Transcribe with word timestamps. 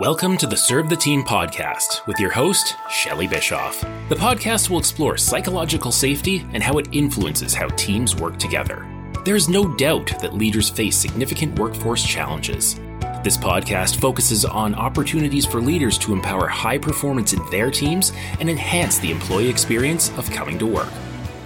Welcome 0.00 0.38
to 0.38 0.46
the 0.46 0.56
Serve 0.56 0.88
the 0.88 0.96
Team 0.96 1.22
podcast 1.22 2.06
with 2.06 2.18
your 2.18 2.30
host, 2.30 2.74
Shelly 2.88 3.26
Bischoff. 3.26 3.82
The 4.08 4.14
podcast 4.14 4.70
will 4.70 4.78
explore 4.78 5.18
psychological 5.18 5.92
safety 5.92 6.46
and 6.54 6.62
how 6.62 6.78
it 6.78 6.88
influences 6.90 7.52
how 7.52 7.68
teams 7.76 8.16
work 8.16 8.38
together. 8.38 8.88
There 9.26 9.36
is 9.36 9.50
no 9.50 9.76
doubt 9.76 10.10
that 10.22 10.32
leaders 10.32 10.70
face 10.70 10.96
significant 10.96 11.58
workforce 11.58 12.02
challenges. 12.02 12.76
This 13.22 13.36
podcast 13.36 14.00
focuses 14.00 14.46
on 14.46 14.74
opportunities 14.74 15.44
for 15.44 15.60
leaders 15.60 15.98
to 15.98 16.14
empower 16.14 16.46
high 16.46 16.78
performance 16.78 17.34
in 17.34 17.50
their 17.50 17.70
teams 17.70 18.10
and 18.40 18.48
enhance 18.48 18.98
the 19.00 19.10
employee 19.10 19.50
experience 19.50 20.16
of 20.16 20.30
coming 20.30 20.58
to 20.60 20.66
work. 20.66 20.88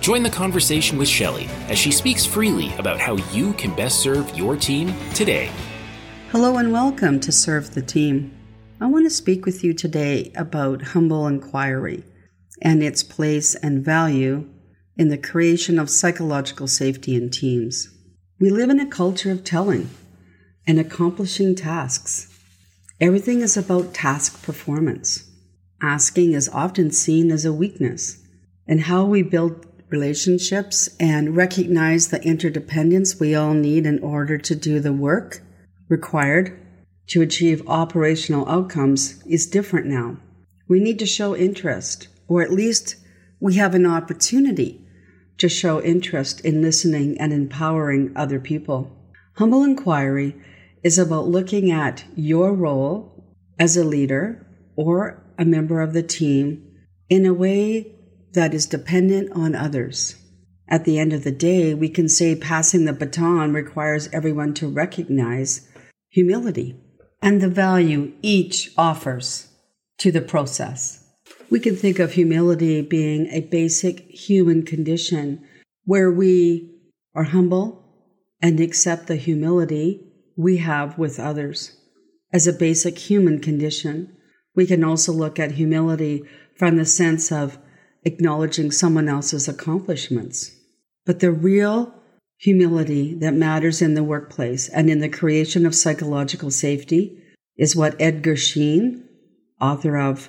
Join 0.01 0.23
the 0.23 0.31
conversation 0.31 0.97
with 0.97 1.09
Shelly 1.09 1.49
as 1.69 1.77
she 1.77 1.91
speaks 1.91 2.25
freely 2.25 2.73
about 2.77 3.01
how 3.01 3.17
you 3.33 3.53
can 3.55 3.75
best 3.75 3.99
serve 3.99 4.39
your 4.39 4.55
team 4.55 4.95
today. 5.13 5.51
Hello 6.31 6.57
and 6.57 6.73
welcome 6.73 7.19
to 7.19 7.33
Serve 7.33 7.75
the 7.75 7.83
Team. 7.83 8.31
I 8.81 8.87
want 8.87 9.07
to 9.07 9.11
speak 9.11 9.47
with 9.47 9.63
you 9.63 9.73
today 9.73 10.33
about 10.35 10.83
humble 10.83 11.29
inquiry 11.29 12.03
and 12.61 12.83
its 12.83 13.05
place 13.05 13.55
and 13.55 13.85
value 13.85 14.49
in 14.97 15.09
the 15.09 15.19
creation 15.19 15.79
of 15.79 15.89
psychological 15.89 16.67
safety 16.67 17.15
in 17.15 17.31
teams. 17.31 17.89
We 18.41 18.51
live 18.51 18.71
in 18.71 18.81
a 18.81 18.87
culture 18.87 19.31
of 19.31 19.45
telling 19.45 19.91
and 20.67 20.81
accomplishing 20.81 21.55
tasks. 21.55 22.37
Everything 23.01 23.43
is 23.43 23.57
about 23.57 23.95
task 23.95 24.43
performance. 24.43 25.31
Asking 25.81 26.33
is 26.33 26.49
often 26.49 26.91
seen 26.91 27.31
as 27.31 27.45
a 27.45 27.53
weakness, 27.53 28.23
and 28.67 28.83
how 28.83 29.05
we 29.05 29.23
build 29.23 29.67
relationships 29.89 30.89
and 30.99 31.37
recognize 31.37 32.09
the 32.09 32.23
interdependence 32.25 33.21
we 33.21 33.37
all 33.37 33.55
need 33.55 33.87
in 33.87 34.01
order 34.01 34.37
to 34.39 34.57
do 34.57 34.81
the 34.81 34.93
work 34.93 35.43
required 35.89 36.59
to 37.09 37.23
achieve 37.23 37.67
operational 37.69 38.49
outcomes 38.49 39.23
is 39.27 39.47
different 39.47 39.87
now. 39.87 40.17
We 40.69 40.81
need 40.81 40.99
to 41.01 41.07
show 41.07 41.37
interest, 41.37 42.09
or 42.29 42.43
at 42.43 42.53
least 42.53 42.97
we 43.41 43.57
have 43.57 43.75
an 43.75 43.87
opportunity 43.87 44.81
to 45.39 45.49
show 45.49 45.83
interest 45.83 46.41
in 46.41 46.63
listening 46.63 47.19
and 47.19 47.33
empowering 47.33 48.13
other 48.17 48.41
people. 48.41 48.97
Humble 49.35 49.65
inquiry 49.65 50.35
is 50.83 50.99
about 50.99 51.29
looking 51.29 51.71
at 51.71 52.05
your 52.15 52.55
role 52.55 53.35
as 53.59 53.77
a 53.77 53.85
leader 53.85 54.47
or 54.77 55.23
a 55.39 55.45
member 55.45 55.81
of 55.81 55.93
the 55.93 56.03
team 56.03 56.63
in 57.09 57.27
a 57.27 57.35
way 57.35 57.95
that 58.33 58.55
is 58.55 58.67
dependent 58.67 59.31
on 59.33 59.55
others. 59.55 60.17
At 60.69 60.85
the 60.85 60.99
end 60.99 61.13
of 61.13 61.25
the 61.25 61.33
day, 61.33 61.75
we 61.75 61.89
can 61.89 62.09
say 62.09 62.35
passing 62.35 62.85
the 62.85 62.93
baton 62.93 63.53
requires 63.53 64.09
everyone 64.13 64.55
to 64.55 64.69
recognize 64.69 65.69
humility 66.09 66.81
and 67.25 67.41
the 67.41 67.49
value 67.49 68.13
each 68.21 68.71
offers 68.77 69.49
to 69.97 70.13
the 70.13 70.21
process. 70.21 71.03
We 71.51 71.59
can 71.59 71.75
think 71.75 71.99
of 71.99 72.13
humility 72.13 72.83
being 72.83 73.29
a 73.29 73.41
basic 73.41 74.01
human 74.11 74.63
condition 74.63 75.43
where 75.87 76.13
we 76.13 76.71
are 77.15 77.25
humble 77.25 77.83
and 78.43 78.61
accept 78.61 79.07
the 79.07 79.17
humility 79.17 80.07
we 80.37 80.59
have 80.59 80.99
with 80.99 81.19
others. 81.19 81.75
As 82.31 82.47
a 82.47 82.53
basic 82.53 82.99
human 82.99 83.41
condition, 83.41 84.15
we 84.55 84.67
can 84.67 84.85
also 84.85 85.11
look 85.11 85.39
at 85.39 85.53
humility 85.53 86.25
from 86.59 86.77
the 86.77 86.85
sense 86.85 87.33
of 87.33 87.57
acknowledging 88.03 88.71
someone 88.71 89.09
else's 89.09 89.49
accomplishments. 89.49 90.55
But 91.07 91.21
the 91.21 91.33
real 91.33 91.95
humility 92.45 93.15
that 93.15 93.33
matters 93.33 93.81
in 93.81 93.95
the 93.95 94.05
workplace 94.05 94.69
and 94.69 94.91
in 94.91 94.99
the 94.99 95.09
creation 95.09 95.65
of 95.65 95.75
psychological 95.75 96.51
safety 96.51 97.19
is 97.57 97.75
what 97.75 97.99
Edgar 97.99 98.37
Schein, 98.37 99.09
author 99.59 99.97
of 99.97 100.29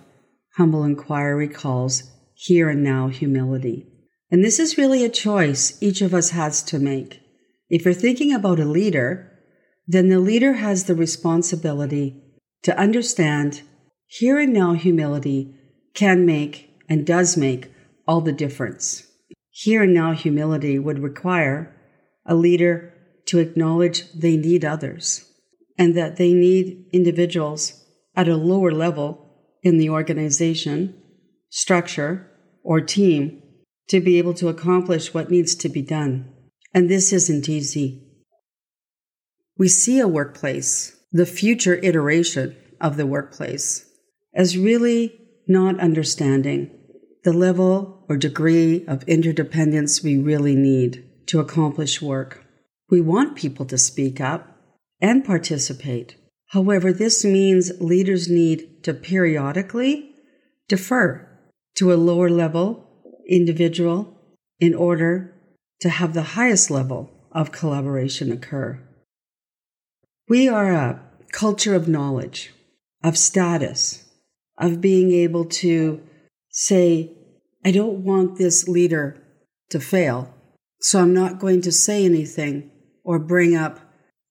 Humble 0.56 0.86
Inquiry, 0.86 1.50
calls 1.50 2.10
here 2.34 2.70
and 2.70 2.82
now 2.82 3.10
humility. 3.10 3.86
And 4.32 4.46
this 4.46 4.60
is 4.60 4.78
really 4.78 5.04
a 5.04 5.10
choice 5.10 5.78
each 5.84 6.02
of 6.02 6.14
us 6.14 6.30
has 6.30 6.64
to 6.64 6.80
make. 6.80 7.20
If 7.70 7.84
you're 7.84 7.94
thinking 7.94 8.34
about 8.34 8.62
a 8.62 8.66
leader, 8.66 9.30
then 9.86 10.08
the 10.08 10.20
leader 10.20 10.54
has 10.54 10.86
the 10.86 10.96
responsibility 10.96 12.24
to 12.64 12.80
understand 12.80 13.62
here 14.08 14.40
and 14.40 14.54
now 14.54 14.72
humility 14.72 15.54
can 15.94 16.26
make 16.26 16.70
and 16.88 17.06
does 17.06 17.36
make 17.36 17.74
all 18.08 18.22
the 18.22 18.32
difference. 18.32 19.06
Here 19.50 19.84
and 19.84 19.94
now 19.94 20.14
humility 20.14 20.80
would 20.80 21.00
require 21.00 21.75
a 22.26 22.36
leader 22.36 22.94
to 23.26 23.40
acknowledge 23.40 24.12
they 24.12 24.38
need 24.38 24.64
others 24.64 25.26
and 25.78 25.96
that 25.96 26.18
they 26.18 26.34
need 26.34 26.86
individuals 26.94 27.84
at 28.16 28.28
a 28.28 28.38
lower 28.38 28.72
level 28.72 29.26
in 29.62 29.78
the 29.78 29.90
organization, 29.90 30.96
structure, 31.50 32.32
or 32.64 32.80
team 32.82 33.42
to 33.88 34.00
be 34.00 34.18
able 34.18 34.34
to 34.34 34.48
accomplish 34.48 35.14
what 35.14 35.30
needs 35.30 35.56
to 35.56 35.70
be 35.70 35.82
done. 35.82 36.32
And 36.74 36.90
this 36.90 37.14
isn't 37.14 37.50
easy. 37.50 38.02
We 39.58 39.68
see 39.68 40.00
a 40.00 40.08
workplace, 40.08 40.96
the 41.12 41.26
future 41.26 41.76
iteration 41.76 42.56
of 42.82 42.98
the 42.98 43.06
workplace, 43.06 43.86
as 44.34 44.58
really 44.58 45.20
not 45.48 45.80
understanding 45.80 46.72
the 47.24 47.34
level 47.34 48.06
or 48.10 48.18
degree 48.18 48.86
of 48.88 49.04
interdependence 49.04 50.04
we 50.04 50.18
really 50.18 50.56
need 50.56 51.04
to 51.28 51.40
accomplish 51.40 52.02
work. 52.02 52.46
We 52.90 53.02
want 53.02 53.36
people 53.36 53.66
to 53.66 53.78
speak 53.78 54.22
up 54.22 54.58
and 55.02 55.26
participate. 55.26 56.16
However, 56.48 56.94
this 56.94 57.26
means 57.26 57.72
leaders 57.82 58.30
need 58.30 58.84
to 58.84 58.94
periodically 58.94 60.12
defer 60.68 61.28
to 61.76 61.92
a 61.92 61.96
lower 61.96 62.30
level 62.30 62.88
individual 63.28 64.18
in 64.60 64.74
order 64.74 65.34
to 65.82 65.90
have 65.90 66.14
the 66.14 66.36
highest 66.38 66.72
level 66.72 67.12
of 67.32 67.52
collaboration 67.52 68.32
occur. 68.32 68.80
We 70.30 70.48
are 70.48 70.72
a 70.72 71.02
culture 71.32 71.76
of 71.76 71.88
knowledge, 71.88 72.54
of 73.04 73.18
status, 73.18 74.06
of 74.58 74.82
being 74.82 75.12
able 75.12 75.46
to 75.46 76.02
say, 76.50 77.12
I 77.66 77.72
don't 77.72 78.04
want 78.04 78.38
this 78.38 78.68
leader 78.68 79.22
to 79.70 79.80
fail, 79.80 80.34
so 80.86 81.02
I'm 81.02 81.16
not 81.16 81.40
going 81.40 81.62
to 81.62 81.72
say 81.72 82.06
anything 82.06 82.70
or 83.04 83.18
bring 83.18 83.56
up 83.56 83.80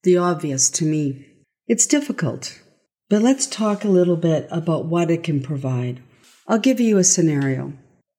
the 0.05 0.17
obvious 0.17 0.71
to 0.71 0.85
me. 0.85 1.27
It's 1.67 1.85
difficult, 1.85 2.63
but 3.09 3.23
let's 3.23 3.49
talk 3.49 3.83
a 3.83 3.89
little 3.89 4.17
bit 4.17 4.47
about 4.53 4.85
what 4.85 5.11
it 5.11 5.25
can 5.25 5.43
provide. 5.43 6.01
I'll 6.47 6.61
give 6.61 6.79
you 6.79 6.97
a 6.97 7.03
scenario. 7.03 7.73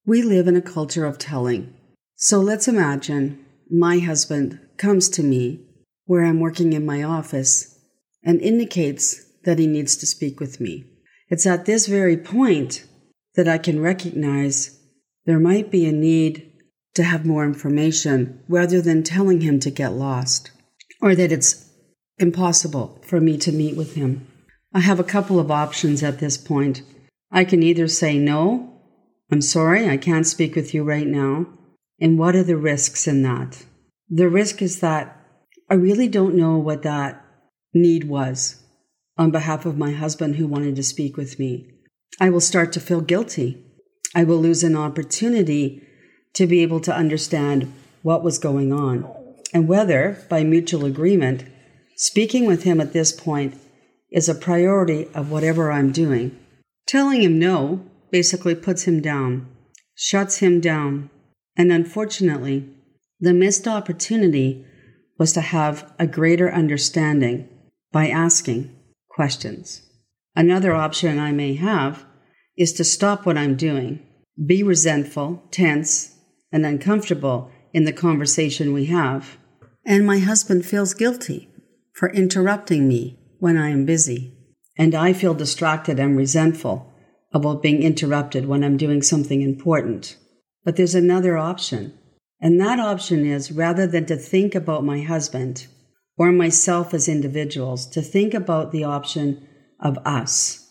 We 0.06 0.22
live 0.22 0.50
in 0.50 0.58
a 0.58 0.62
culture 0.62 1.06
of 1.06 1.18
telling. 1.18 1.74
So 2.16 2.42
let's 2.42 2.68
imagine 2.68 3.46
my 3.72 4.00
husband 4.00 4.60
comes 4.76 5.08
to 5.12 5.24
me 5.24 5.66
where 6.04 6.26
I'm 6.26 6.42
working 6.42 6.74
in 6.74 6.86
my 6.86 7.04
office 7.04 7.80
and 8.22 8.42
indicates 8.42 9.24
that 9.46 9.60
he 9.60 9.66
needs 9.66 9.96
to 9.96 10.06
speak 10.06 10.42
with 10.42 10.60
me. 10.60 10.84
It's 11.30 11.46
at 11.46 11.64
this 11.64 11.88
very 11.88 12.18
point 12.18 12.86
that 13.36 13.48
I 13.48 13.60
can 13.60 13.80
recognize 13.80 14.78
there 15.26 15.40
might 15.40 15.72
be 15.72 15.86
a 15.86 15.94
need 15.94 16.52
to 16.96 17.04
have 17.04 17.26
more 17.26 17.46
information 17.46 18.42
rather 18.48 18.82
than 18.82 19.04
telling 19.04 19.42
him 19.42 19.60
to 19.60 19.70
get 19.70 19.94
lost 19.94 20.52
or 21.02 21.16
that 21.16 21.32
it's 21.32 21.70
impossible 22.18 23.00
for 23.06 23.20
me 23.20 23.38
to 23.38 23.52
meet 23.52 23.76
with 23.76 23.96
him. 23.96 24.28
I 24.74 24.80
have 24.80 25.00
a 25.00 25.04
couple 25.04 25.40
of 25.40 25.52
options 25.52 26.04
at 26.04 26.20
this 26.20 26.38
point. 26.38 26.82
I 27.32 27.44
can 27.44 27.62
either 27.64 27.88
say, 27.88 28.18
No, 28.18 28.82
I'm 29.32 29.42
sorry, 29.42 29.90
I 29.90 29.98
can't 29.98 30.28
speak 30.28 30.56
with 30.56 30.74
you 30.74 30.84
right 30.84 31.08
now. 31.08 31.48
And 32.00 32.20
what 32.20 32.36
are 32.36 32.44
the 32.44 32.58
risks 32.58 33.08
in 33.08 33.22
that? 33.24 33.64
The 34.10 34.30
risk 34.30 34.62
is 34.62 34.80
that 34.82 35.18
I 35.70 35.76
really 35.76 36.08
don't 36.08 36.36
know 36.36 36.58
what 36.58 36.84
that 36.84 37.26
need 37.74 38.06
was 38.06 38.62
on 39.18 39.32
behalf 39.32 39.66
of 39.66 39.78
my 39.78 39.92
husband 39.92 40.36
who 40.36 40.48
wanted 40.48 40.76
to 40.76 40.84
speak 40.84 41.18
with 41.18 41.40
me. 41.40 41.72
I 42.20 42.30
will 42.30 42.42
start 42.42 42.72
to 42.74 42.80
feel 42.80 43.02
guilty. 43.02 43.64
I 44.14 44.24
will 44.24 44.38
lose 44.38 44.64
an 44.64 44.76
opportunity 44.76 45.82
to 46.36 46.48
be 46.48 46.62
able 46.62 46.80
to 46.82 46.96
understand 46.96 47.74
what 48.02 48.24
was 48.24 48.38
going 48.38 48.72
on 48.72 49.12
and 49.54 49.68
whether, 49.68 50.24
by 50.30 50.44
mutual 50.44 50.86
agreement, 50.86 51.46
Speaking 51.96 52.46
with 52.46 52.64
him 52.64 52.82
at 52.82 52.92
this 52.92 53.14
point 53.14 53.56
is 54.12 54.28
a 54.28 54.36
priority 54.36 55.08
of 55.14 55.32
whatever 55.32 55.72
I'm 55.72 55.92
doing. 55.94 56.38
Telling 56.86 57.24
him 57.24 57.40
no 57.40 57.86
basically 58.12 58.54
puts 58.54 58.84
him 58.84 59.02
down, 59.02 59.48
shuts 59.96 60.38
him 60.40 60.60
down, 60.60 61.10
and 61.56 61.72
unfortunately, 61.72 62.70
the 63.20 63.34
missed 63.34 63.66
opportunity 63.66 64.66
was 65.18 65.32
to 65.34 65.42
have 65.42 65.94
a 65.98 66.06
greater 66.06 66.52
understanding 66.52 67.48
by 67.94 68.10
asking 68.10 68.76
questions. 69.10 69.82
Another 70.36 70.74
option 70.74 71.18
I 71.18 71.32
may 71.32 71.54
have 71.56 72.04
is 72.58 72.74
to 72.74 72.84
stop 72.84 73.26
what 73.26 73.38
I'm 73.38 73.56
doing, 73.56 74.06
be 74.46 74.64
resentful, 74.64 75.44
tense, 75.50 76.15
and 76.56 76.66
uncomfortable 76.66 77.52
in 77.74 77.84
the 77.84 77.92
conversation 77.92 78.72
we 78.72 78.86
have, 78.86 79.38
and 79.86 80.08
my 80.08 80.20
husband 80.20 80.66
feels 80.66 80.94
guilty 80.94 81.50
for 81.92 82.10
interrupting 82.14 82.88
me 82.88 83.20
when 83.40 83.58
I 83.58 83.72
am 83.72 83.86
busy. 83.86 84.32
and 84.78 84.94
I 84.94 85.14
feel 85.14 85.34
distracted 85.34 86.00
and 86.00 86.18
resentful 86.18 86.92
about 87.34 87.62
being 87.62 87.82
interrupted 87.82 88.46
when 88.46 88.64
I'm 88.64 88.78
doing 88.78 89.02
something 89.02 89.42
important. 89.42 90.18
But 90.64 90.76
there's 90.76 90.96
another 90.96 91.38
option. 91.38 91.94
And 92.42 92.60
that 92.60 92.80
option 92.80 93.26
is 93.26 93.52
rather 93.52 93.88
than 93.88 94.06
to 94.08 94.18
think 94.18 94.56
about 94.56 94.84
my 94.84 95.02
husband 95.02 95.68
or 96.18 96.32
myself 96.32 96.94
as 96.94 97.08
individuals, 97.08 97.86
to 97.88 98.02
think 98.02 98.34
about 98.34 98.72
the 98.72 98.84
option 98.84 99.48
of 99.80 99.98
us. 100.06 100.65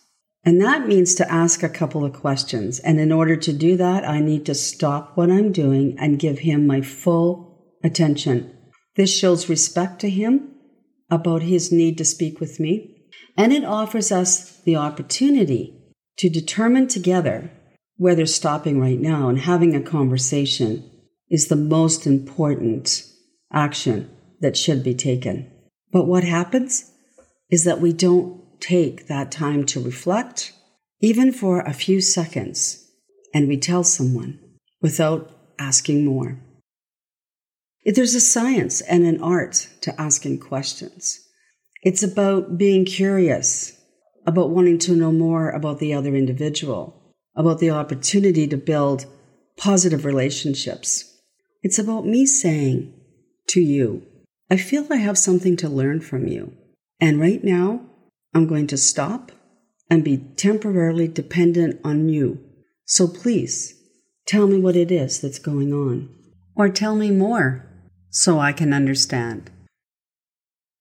And 0.44 0.60
that 0.60 0.86
means 0.86 1.14
to 1.14 1.32
ask 1.32 1.62
a 1.62 1.68
couple 1.68 2.04
of 2.04 2.12
questions. 2.12 2.78
And 2.80 3.00
in 3.00 3.10
order 3.10 3.36
to 3.36 3.52
do 3.52 3.76
that, 3.78 4.06
I 4.06 4.20
need 4.20 4.44
to 4.46 4.54
stop 4.54 5.16
what 5.16 5.30
I'm 5.30 5.52
doing 5.52 5.96
and 5.98 6.18
give 6.18 6.40
him 6.40 6.66
my 6.66 6.82
full 6.82 7.76
attention. 7.82 8.54
This 8.96 9.16
shows 9.16 9.48
respect 9.48 10.00
to 10.00 10.10
him 10.10 10.50
about 11.10 11.42
his 11.42 11.72
need 11.72 11.96
to 11.98 12.04
speak 12.04 12.40
with 12.40 12.60
me. 12.60 13.08
And 13.36 13.52
it 13.52 13.64
offers 13.64 14.12
us 14.12 14.60
the 14.62 14.76
opportunity 14.76 15.80
to 16.18 16.28
determine 16.28 16.88
together 16.88 17.50
whether 17.96 18.26
stopping 18.26 18.80
right 18.80 19.00
now 19.00 19.28
and 19.28 19.38
having 19.38 19.74
a 19.74 19.80
conversation 19.80 20.90
is 21.30 21.48
the 21.48 21.56
most 21.56 22.06
important 22.06 23.02
action 23.52 24.10
that 24.40 24.56
should 24.56 24.84
be 24.84 24.94
taken. 24.94 25.50
But 25.90 26.06
what 26.06 26.24
happens 26.24 26.90
is 27.50 27.64
that 27.64 27.80
we 27.80 27.92
don't 27.92 28.43
take 28.60 29.06
that 29.08 29.30
time 29.30 29.64
to 29.66 29.80
reflect, 29.80 30.52
even 31.00 31.32
for 31.32 31.60
a 31.60 31.72
few 31.72 32.00
seconds, 32.00 32.90
and 33.32 33.48
we 33.48 33.56
tell 33.56 33.84
someone 33.84 34.38
without 34.80 35.30
asking 35.58 36.04
more. 36.04 36.38
There's 37.84 38.14
a 38.14 38.20
science 38.20 38.80
and 38.80 39.04
an 39.04 39.22
art 39.22 39.68
to 39.82 40.00
asking 40.00 40.40
questions. 40.40 41.20
It's 41.82 42.02
about 42.02 42.56
being 42.56 42.86
curious, 42.86 43.78
about 44.26 44.50
wanting 44.50 44.78
to 44.80 44.96
know 44.96 45.12
more 45.12 45.50
about 45.50 45.80
the 45.80 45.92
other 45.92 46.14
individual, 46.14 47.14
about 47.36 47.58
the 47.58 47.70
opportunity 47.70 48.46
to 48.48 48.56
build 48.56 49.06
positive 49.56 50.04
relationships. 50.04 51.12
It's 51.62 51.78
about 51.78 52.06
me 52.06 52.24
saying 52.24 52.94
to 53.48 53.60
you, 53.60 54.02
I 54.50 54.56
feel 54.56 54.86
I 54.90 54.96
have 54.96 55.18
something 55.18 55.56
to 55.58 55.68
learn 55.68 56.00
from 56.00 56.26
you. 56.26 56.54
And 57.00 57.20
right 57.20 57.42
now, 57.42 57.80
I'm 58.34 58.46
going 58.46 58.66
to 58.68 58.76
stop 58.76 59.30
and 59.88 60.02
be 60.02 60.18
temporarily 60.18 61.06
dependent 61.06 61.80
on 61.84 62.08
you. 62.08 62.40
So 62.84 63.06
please 63.06 63.80
tell 64.26 64.46
me 64.46 64.58
what 64.58 64.76
it 64.76 64.90
is 64.90 65.20
that's 65.20 65.38
going 65.38 65.72
on. 65.72 66.08
Or 66.56 66.68
tell 66.68 66.96
me 66.96 67.10
more 67.10 67.64
so 68.10 68.38
I 68.38 68.52
can 68.52 68.72
understand. 68.72 69.50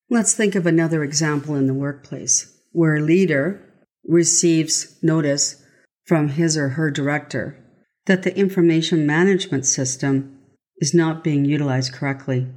Let's 0.09 0.33
think 0.33 0.55
of 0.55 0.65
another 0.65 1.03
example 1.03 1.55
in 1.55 1.67
the 1.67 1.73
workplace 1.73 2.51
where 2.71 2.97
a 2.97 3.01
leader 3.01 3.61
receives 4.07 4.97
notice 5.01 5.63
from 6.05 6.29
his 6.29 6.57
or 6.57 6.69
her 6.69 6.91
director 6.91 7.57
that 8.05 8.23
the 8.23 8.37
information 8.37 9.05
management 9.05 9.65
system 9.65 10.37
is 10.77 10.93
not 10.93 11.23
being 11.23 11.45
utilized 11.45 11.93
correctly. 11.93 12.47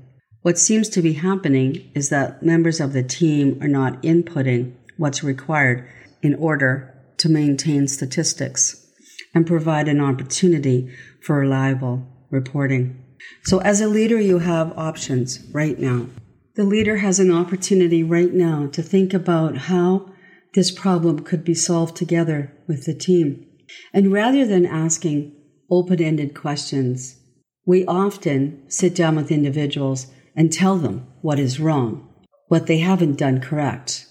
What 0.43 0.59
seems 0.59 0.89
to 0.91 1.03
be 1.03 1.15
happening 1.15 1.91
is 1.95 2.09
that 2.09 2.43
members 2.43 2.81
of 2.81 2.93
the 2.93 3.03
team 3.03 3.59
are 3.63 3.69
not 3.69 4.03
inputting 4.03 4.75
what's 4.97 5.23
required 5.23 5.89
in 6.23 6.35
order 6.35 6.95
to 7.19 7.29
maintain 7.29 7.89
statistics 7.89 8.87
and 9.35 9.47
provide 9.47 9.89
an 9.89 10.01
opportunity 10.01 10.95
for 11.23 11.39
reliable 11.39 12.07
reporting. 12.31 13.03
So, 13.45 13.59
as 13.61 13.81
a 13.81 13.89
leader, 13.89 14.21
you 14.21 14.39
have 14.39 14.77
options 14.77 15.45
right 15.53 15.79
now. 15.79 16.07
The 16.55 16.65
leader 16.65 16.97
has 16.99 17.21
an 17.21 17.31
opportunity 17.31 18.03
right 18.03 18.33
now 18.33 18.69
to 18.69 18.83
think 18.83 19.13
about 19.13 19.57
how 19.57 20.13
this 20.55 20.71
problem 20.71 21.21
could 21.21 21.45
be 21.45 21.55
solved 21.55 21.97
together 21.97 22.53
with 22.67 22.87
the 22.87 22.95
team. 22.95 23.47
And 23.93 24.13
rather 24.13 24.47
than 24.47 24.65
asking 24.65 25.37
open 25.71 26.01
ended 26.01 26.35
questions, 26.35 27.19
we 27.67 27.85
often 27.85 28.63
sit 28.69 28.95
down 28.95 29.17
with 29.17 29.31
individuals 29.31 30.07
and 30.35 30.53
tell 30.53 30.77
them 30.77 31.07
what 31.21 31.39
is 31.39 31.61
wrong, 31.61 32.09
what 32.49 32.67
they 32.67 32.79
haven't 32.79 33.19
done 33.19 33.41
correct, 33.41 34.07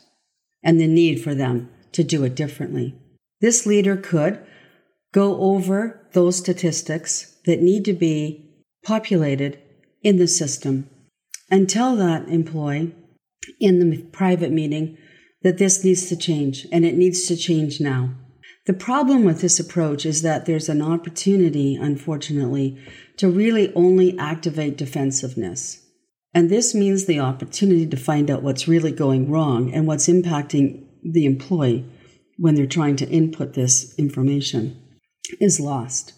and 0.65 0.81
the 0.81 0.87
need 0.87 1.21
for 1.23 1.33
them 1.33 1.69
to 1.93 2.03
do 2.03 2.25
it 2.25 2.35
differently. 2.35 2.95
This 3.39 3.65
leader 3.65 3.95
could 3.95 4.45
go 5.13 5.39
over 5.39 6.05
those 6.11 6.37
statistics 6.37 7.37
that 7.45 7.61
need 7.61 7.85
to 7.85 7.93
be 7.93 8.49
populated 8.83 9.61
in 10.01 10.17
the 10.17 10.27
system 10.27 10.89
and 11.49 11.69
tell 11.69 11.95
that 11.95 12.27
employee 12.27 12.93
in 13.59 13.79
the 13.79 14.01
private 14.11 14.51
meeting 14.51 14.97
that 15.43 15.59
this 15.59 15.83
needs 15.83 16.09
to 16.09 16.17
change 16.17 16.65
and 16.71 16.83
it 16.83 16.95
needs 16.95 17.27
to 17.27 17.37
change 17.37 17.79
now. 17.79 18.15
The 18.65 18.73
problem 18.73 19.23
with 19.23 19.41
this 19.41 19.59
approach 19.59 20.05
is 20.05 20.23
that 20.23 20.47
there's 20.47 20.69
an 20.69 20.81
opportunity, 20.81 21.75
unfortunately, 21.75 22.83
to 23.17 23.29
really 23.29 23.71
only 23.75 24.17
activate 24.17 24.75
defensiveness. 24.75 25.84
And 26.35 26.49
this 26.49 26.75
means 26.75 27.05
the 27.05 27.21
opportunity 27.21 27.87
to 27.87 27.95
find 27.95 28.29
out 28.29 28.43
what's 28.43 28.67
really 28.67 28.91
going 28.91 29.31
wrong 29.31 29.73
and 29.73 29.87
what's 29.87 30.09
impacting 30.09 30.83
the 31.01 31.25
employee 31.25 31.89
when 32.37 32.55
they're 32.55 32.65
trying 32.65 32.97
to 32.97 33.09
input 33.09 33.53
this 33.53 33.95
information 33.97 34.77
is 35.39 35.61
lost. 35.61 36.11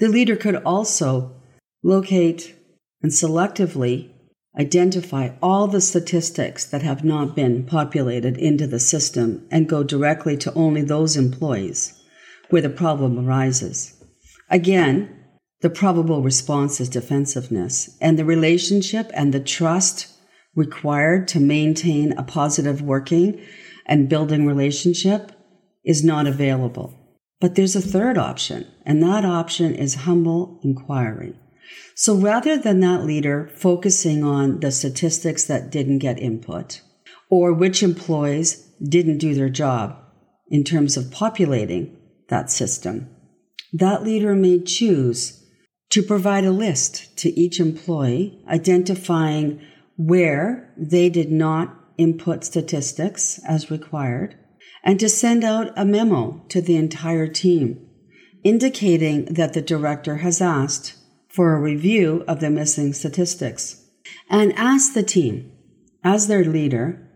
The 0.00 0.08
leader 0.08 0.34
could 0.34 0.56
also 0.56 1.40
locate 1.84 2.56
and 3.00 3.12
selectively 3.12 4.10
identify 4.58 5.30
all 5.40 5.68
the 5.68 5.80
statistics 5.80 6.64
that 6.64 6.82
have 6.82 7.04
not 7.04 7.36
been 7.36 7.64
populated 7.64 8.36
into 8.36 8.66
the 8.66 8.80
system 8.80 9.46
and 9.52 9.68
go 9.68 9.84
directly 9.84 10.36
to 10.38 10.52
only 10.54 10.82
those 10.82 11.16
employees 11.16 11.96
where 12.48 12.62
the 12.62 12.68
problem 12.68 13.24
arises. 13.24 13.94
Again, 14.50 15.19
the 15.60 15.70
probable 15.70 16.22
response 16.22 16.80
is 16.80 16.88
defensiveness, 16.88 17.96
and 18.00 18.18
the 18.18 18.24
relationship 18.24 19.10
and 19.14 19.34
the 19.34 19.40
trust 19.40 20.08
required 20.54 21.28
to 21.28 21.40
maintain 21.40 22.12
a 22.12 22.22
positive 22.22 22.80
working 22.80 23.40
and 23.86 24.08
building 24.08 24.46
relationship 24.46 25.32
is 25.84 26.02
not 26.02 26.26
available. 26.26 26.96
But 27.40 27.54
there's 27.54 27.76
a 27.76 27.80
third 27.80 28.18
option, 28.18 28.66
and 28.84 29.02
that 29.02 29.24
option 29.24 29.74
is 29.74 30.06
humble 30.06 30.60
inquiry. 30.62 31.34
So 31.94 32.14
rather 32.14 32.56
than 32.56 32.80
that 32.80 33.04
leader 33.04 33.50
focusing 33.54 34.24
on 34.24 34.60
the 34.60 34.70
statistics 34.70 35.44
that 35.44 35.70
didn't 35.70 35.98
get 35.98 36.18
input 36.18 36.80
or 37.30 37.52
which 37.52 37.82
employees 37.82 38.66
didn't 38.82 39.18
do 39.18 39.34
their 39.34 39.50
job 39.50 39.96
in 40.48 40.64
terms 40.64 40.96
of 40.96 41.10
populating 41.10 41.96
that 42.28 42.50
system, 42.50 43.08
that 43.72 44.02
leader 44.02 44.34
may 44.34 44.60
choose 44.60 45.39
to 45.90 46.02
provide 46.02 46.44
a 46.44 46.52
list 46.52 47.16
to 47.18 47.38
each 47.38 47.60
employee 47.60 48.42
identifying 48.48 49.60
where 49.96 50.72
they 50.76 51.10
did 51.10 51.30
not 51.30 51.76
input 51.98 52.44
statistics 52.44 53.40
as 53.46 53.70
required 53.70 54.34
and 54.82 54.98
to 54.98 55.08
send 55.08 55.44
out 55.44 55.70
a 55.76 55.84
memo 55.84 56.44
to 56.48 56.62
the 56.62 56.76
entire 56.76 57.26
team 57.26 57.86
indicating 58.42 59.26
that 59.26 59.52
the 59.52 59.62
director 59.62 60.18
has 60.18 60.40
asked 60.40 60.96
for 61.28 61.54
a 61.54 61.60
review 61.60 62.24
of 62.26 62.40
the 62.40 62.50
missing 62.50 62.92
statistics 62.92 63.84
and 64.28 64.52
ask 64.54 64.94
the 64.94 65.02
team 65.02 65.52
as 66.02 66.26
their 66.26 66.44
leader 66.44 67.06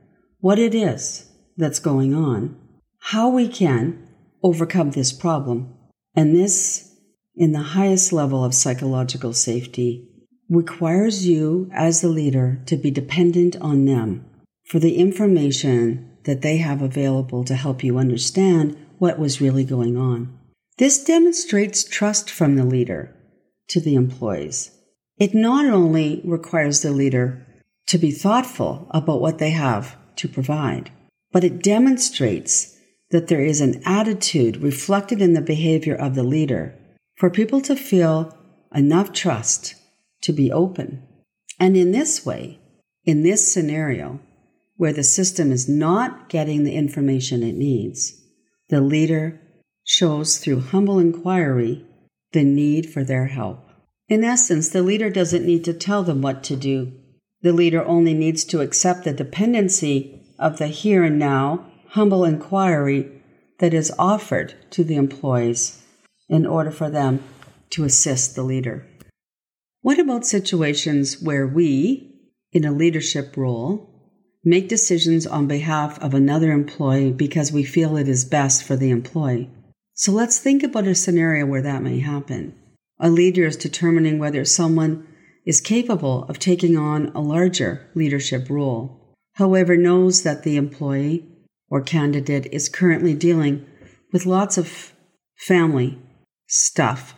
what 0.40 0.58
it 0.58 0.74
is 0.74 1.30
that's 1.56 1.78
going 1.78 2.14
on, 2.14 2.56
how 2.98 3.28
we 3.28 3.48
can 3.48 4.06
overcome 4.42 4.90
this 4.90 5.12
problem. 5.12 5.74
And 6.14 6.34
this 6.34 6.93
in 7.36 7.52
the 7.52 7.74
highest 7.74 8.12
level 8.12 8.44
of 8.44 8.54
psychological 8.54 9.32
safety 9.32 10.08
requires 10.48 11.26
you 11.26 11.68
as 11.72 12.00
the 12.00 12.08
leader 12.08 12.60
to 12.66 12.76
be 12.76 12.90
dependent 12.90 13.56
on 13.56 13.84
them 13.86 14.24
for 14.66 14.78
the 14.78 14.96
information 14.96 16.10
that 16.24 16.42
they 16.42 16.58
have 16.58 16.80
available 16.80 17.44
to 17.44 17.54
help 17.54 17.82
you 17.82 17.98
understand 17.98 18.76
what 18.98 19.18
was 19.18 19.40
really 19.40 19.64
going 19.64 19.96
on. 19.96 20.38
This 20.78 21.02
demonstrates 21.02 21.84
trust 21.84 22.30
from 22.30 22.56
the 22.56 22.64
leader 22.64 23.14
to 23.68 23.80
the 23.80 23.94
employees. 23.94 24.70
It 25.18 25.34
not 25.34 25.66
only 25.66 26.20
requires 26.24 26.82
the 26.82 26.90
leader 26.90 27.46
to 27.86 27.98
be 27.98 28.10
thoughtful 28.10 28.88
about 28.90 29.20
what 29.20 29.38
they 29.38 29.50
have 29.50 29.96
to 30.16 30.28
provide, 30.28 30.90
but 31.32 31.44
it 31.44 31.62
demonstrates 31.62 32.76
that 33.10 33.28
there 33.28 33.44
is 33.44 33.60
an 33.60 33.82
attitude 33.84 34.56
reflected 34.56 35.20
in 35.20 35.34
the 35.34 35.40
behavior 35.40 35.94
of 35.94 36.14
the 36.14 36.22
leader 36.22 36.74
for 37.16 37.30
people 37.30 37.60
to 37.62 37.76
feel 37.76 38.36
enough 38.74 39.12
trust 39.12 39.74
to 40.22 40.32
be 40.32 40.50
open. 40.50 41.02
And 41.60 41.76
in 41.76 41.92
this 41.92 42.26
way, 42.26 42.58
in 43.04 43.22
this 43.22 43.52
scenario, 43.52 44.20
where 44.76 44.92
the 44.92 45.04
system 45.04 45.52
is 45.52 45.68
not 45.68 46.28
getting 46.28 46.64
the 46.64 46.74
information 46.74 47.42
it 47.42 47.54
needs, 47.54 48.20
the 48.68 48.80
leader 48.80 49.40
shows 49.84 50.38
through 50.38 50.60
humble 50.60 50.98
inquiry 50.98 51.84
the 52.32 52.42
need 52.42 52.90
for 52.90 53.04
their 53.04 53.26
help. 53.26 53.60
In 54.08 54.24
essence, 54.24 54.70
the 54.70 54.82
leader 54.82 55.10
doesn't 55.10 55.46
need 55.46 55.64
to 55.64 55.72
tell 55.72 56.02
them 56.02 56.20
what 56.20 56.42
to 56.44 56.56
do. 56.56 56.92
The 57.42 57.52
leader 57.52 57.84
only 57.84 58.14
needs 58.14 58.44
to 58.46 58.60
accept 58.60 59.04
the 59.04 59.12
dependency 59.12 60.20
of 60.38 60.58
the 60.58 60.66
here 60.66 61.04
and 61.04 61.18
now 61.18 61.66
humble 61.90 62.24
inquiry 62.24 63.22
that 63.60 63.72
is 63.72 63.92
offered 63.98 64.54
to 64.70 64.82
the 64.82 64.96
employees 64.96 65.83
in 66.28 66.46
order 66.46 66.70
for 66.70 66.90
them 66.90 67.22
to 67.70 67.84
assist 67.84 68.34
the 68.34 68.42
leader. 68.42 68.86
What 69.82 69.98
about 69.98 70.26
situations 70.26 71.20
where 71.20 71.46
we, 71.46 72.10
in 72.52 72.64
a 72.64 72.72
leadership 72.72 73.36
role, 73.36 73.90
make 74.44 74.68
decisions 74.68 75.26
on 75.26 75.46
behalf 75.46 75.98
of 76.02 76.14
another 76.14 76.52
employee 76.52 77.12
because 77.12 77.52
we 77.52 77.64
feel 77.64 77.96
it 77.96 78.08
is 78.08 78.24
best 78.24 78.64
for 78.64 78.76
the 78.76 78.90
employee? 78.90 79.50
So 79.94 80.12
let's 80.12 80.38
think 80.38 80.62
about 80.62 80.86
a 80.86 80.94
scenario 80.94 81.46
where 81.46 81.62
that 81.62 81.82
may 81.82 82.00
happen. 82.00 82.54
A 82.98 83.10
leader 83.10 83.44
is 83.44 83.56
determining 83.56 84.18
whether 84.18 84.44
someone 84.44 85.06
is 85.44 85.60
capable 85.60 86.24
of 86.24 86.38
taking 86.38 86.76
on 86.76 87.08
a 87.08 87.20
larger 87.20 87.86
leadership 87.94 88.48
role, 88.48 89.14
however, 89.34 89.76
knows 89.76 90.22
that 90.22 90.42
the 90.42 90.56
employee 90.56 91.26
or 91.68 91.82
candidate 91.82 92.46
is 92.46 92.68
currently 92.68 93.14
dealing 93.14 93.66
with 94.12 94.26
lots 94.26 94.56
of 94.56 94.92
family 95.36 95.98
stuff. 96.46 97.14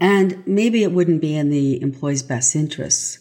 And 0.00 0.46
maybe 0.46 0.82
it 0.82 0.92
wouldn't 0.92 1.20
be 1.20 1.34
in 1.34 1.50
the 1.50 1.80
employee's 1.82 2.22
best 2.22 2.54
interests 2.54 3.18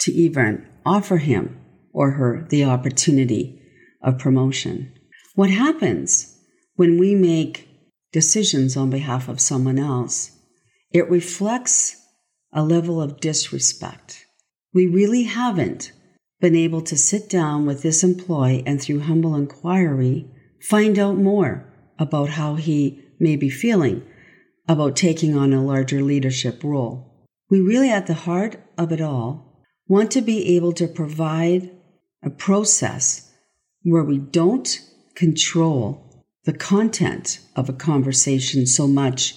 to 0.00 0.12
even 0.12 0.66
offer 0.86 1.18
him 1.18 1.60
or 1.92 2.12
her 2.12 2.46
the 2.50 2.64
opportunity 2.64 3.60
of 4.02 4.18
promotion. 4.18 4.92
What 5.34 5.50
happens 5.50 6.38
when 6.76 6.98
we 6.98 7.14
make 7.14 7.68
decisions 8.12 8.76
on 8.76 8.90
behalf 8.90 9.28
of 9.28 9.40
someone 9.40 9.78
else? 9.78 10.30
It 10.92 11.10
reflects 11.10 12.00
a 12.52 12.62
level 12.62 13.02
of 13.02 13.20
disrespect. 13.20 14.26
We 14.72 14.86
really 14.86 15.24
haven't 15.24 15.92
been 16.40 16.54
able 16.54 16.82
to 16.82 16.96
sit 16.96 17.28
down 17.28 17.66
with 17.66 17.82
this 17.82 18.04
employee 18.04 18.62
and 18.66 18.80
through 18.80 19.00
humble 19.00 19.34
inquiry 19.34 20.30
find 20.60 20.98
out 20.98 21.16
more 21.16 21.72
about 21.98 22.30
how 22.30 22.54
he 22.54 23.02
may 23.18 23.36
be 23.36 23.50
feeling 23.50 24.02
about 24.66 24.96
taking 24.96 25.36
on 25.36 25.52
a 25.52 25.64
larger 25.64 26.02
leadership 26.02 26.62
role. 26.64 27.26
We 27.50 27.60
really, 27.60 27.90
at 27.90 28.06
the 28.06 28.14
heart 28.14 28.56
of 28.78 28.92
it 28.92 29.00
all, 29.00 29.62
want 29.86 30.10
to 30.12 30.22
be 30.22 30.56
able 30.56 30.72
to 30.72 30.88
provide 30.88 31.70
a 32.22 32.30
process 32.30 33.30
where 33.82 34.04
we 34.04 34.18
don't 34.18 34.80
control 35.14 36.24
the 36.44 36.52
content 36.52 37.40
of 37.54 37.68
a 37.68 37.74
conversation 37.74 38.66
so 38.66 38.86
much 38.86 39.36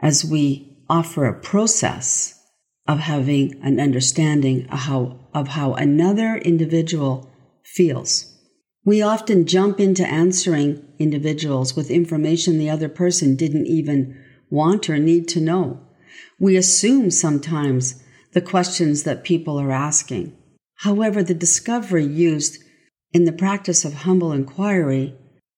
as 0.00 0.24
we 0.24 0.78
offer 0.88 1.24
a 1.24 1.40
process 1.40 2.40
of 2.86 2.98
having 2.98 3.60
an 3.62 3.78
understanding 3.78 4.66
of 4.68 4.80
how, 4.80 5.18
of 5.34 5.48
how 5.48 5.74
another 5.74 6.36
individual 6.36 7.30
feels. 7.64 8.26
We 8.84 9.02
often 9.02 9.46
jump 9.46 9.78
into 9.78 10.06
answering 10.06 10.82
individuals 10.98 11.76
with 11.76 11.90
information 11.90 12.58
the 12.58 12.70
other 12.70 12.88
person 12.88 13.36
didn't 13.36 13.66
even 13.66 14.20
want 14.50 14.90
or 14.90 14.98
need 14.98 15.28
to 15.28 15.40
know. 15.40 15.80
We 16.38 16.56
assume 16.56 17.10
sometimes 17.10 18.02
the 18.32 18.40
questions 18.40 19.04
that 19.04 19.24
people 19.24 19.58
are 19.58 19.72
asking. 19.72 20.36
However, 20.76 21.22
the 21.22 21.34
discovery 21.34 22.04
used 22.04 22.62
in 23.12 23.24
the 23.24 23.32
practice 23.32 23.84
of 23.84 23.94
humble 23.94 24.32
inquiry 24.32 25.14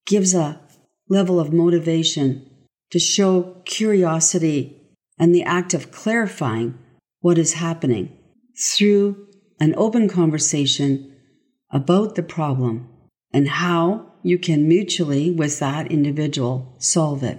gives 0.06 0.34
a 0.34 0.61
level 1.08 1.38
of 1.38 1.52
motivation 1.52 2.49
to 2.90 2.99
show 2.99 3.62
curiosity 3.64 4.80
and 5.18 5.34
the 5.34 5.44
act 5.44 5.75
of 5.75 5.90
clarifying 5.90 6.78
what 7.20 7.38
is 7.38 7.54
happening 7.54 8.16
through 8.58 9.28
an 9.61 9.75
open 9.76 10.08
conversation 10.08 11.14
about 11.70 12.14
the 12.14 12.22
problem 12.22 12.88
and 13.32 13.49
how 13.49 14.12
you 14.22 14.38
can 14.38 14.68
mutually, 14.68 15.30
with 15.30 15.58
that 15.58 15.90
individual, 15.90 16.75
solve 16.78 17.22
it. 17.22 17.38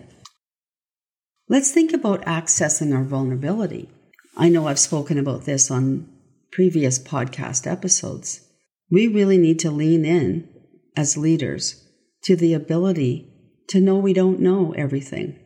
Let's 1.53 1.71
think 1.71 1.93
about 1.93 2.25
accessing 2.25 2.95
our 2.95 3.03
vulnerability. 3.03 3.87
I 4.35 4.49
know 4.49 4.65
I've 4.65 4.79
spoken 4.79 5.19
about 5.19 5.45
this 5.45 5.69
on 5.69 6.09
previous 6.51 6.97
podcast 6.97 7.71
episodes. 7.71 8.41
We 8.89 9.07
really 9.07 9.37
need 9.37 9.59
to 9.59 9.69
lean 9.69 10.03
in 10.03 10.49
as 10.97 11.15
leaders 11.15 11.87
to 12.23 12.35
the 12.35 12.55
ability 12.55 13.31
to 13.67 13.79
know 13.79 13.97
we 13.97 14.13
don't 14.13 14.39
know 14.39 14.73
everything. 14.75 15.37